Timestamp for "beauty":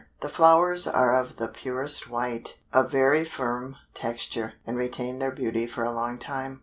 5.29-5.67